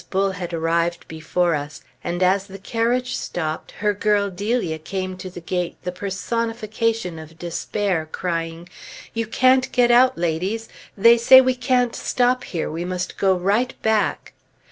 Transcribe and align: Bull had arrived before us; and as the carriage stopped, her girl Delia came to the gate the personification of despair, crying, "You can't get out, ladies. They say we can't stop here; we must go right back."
Bull 0.09 0.31
had 0.31 0.51
arrived 0.51 1.07
before 1.07 1.53
us; 1.53 1.83
and 2.03 2.23
as 2.23 2.47
the 2.47 2.57
carriage 2.57 3.15
stopped, 3.15 3.69
her 3.69 3.93
girl 3.93 4.31
Delia 4.31 4.79
came 4.79 5.15
to 5.17 5.29
the 5.29 5.39
gate 5.39 5.75
the 5.83 5.91
personification 5.91 7.19
of 7.19 7.37
despair, 7.37 8.09
crying, 8.11 8.67
"You 9.13 9.27
can't 9.27 9.71
get 9.71 9.91
out, 9.91 10.17
ladies. 10.17 10.69
They 10.97 11.19
say 11.19 11.39
we 11.39 11.53
can't 11.53 11.95
stop 11.95 12.45
here; 12.45 12.71
we 12.71 12.83
must 12.83 13.15
go 13.19 13.35
right 13.35 13.79
back." 13.83 14.33